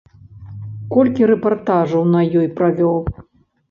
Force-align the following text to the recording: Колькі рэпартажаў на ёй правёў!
Колькі 0.95 1.29
рэпартажаў 1.33 2.11
на 2.17 2.21
ёй 2.39 2.53
правёў! 2.61 2.97